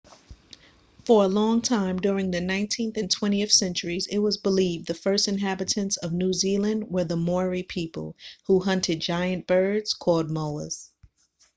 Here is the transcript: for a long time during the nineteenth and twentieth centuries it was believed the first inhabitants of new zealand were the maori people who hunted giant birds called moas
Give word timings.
for 1.05 1.23
a 1.23 1.27
long 1.27 1.61
time 1.61 1.97
during 1.99 2.31
the 2.31 2.41
nineteenth 2.41 2.97
and 2.97 3.11
twentieth 3.11 3.51
centuries 3.51 4.07
it 4.07 4.17
was 4.17 4.35
believed 4.37 4.87
the 4.87 4.95
first 4.95 5.27
inhabitants 5.27 5.95
of 5.97 6.11
new 6.11 6.33
zealand 6.33 6.89
were 6.89 7.03
the 7.03 7.15
maori 7.15 7.61
people 7.61 8.15
who 8.47 8.59
hunted 8.61 8.99
giant 8.99 9.45
birds 9.45 9.93
called 9.93 10.31
moas 10.31 10.89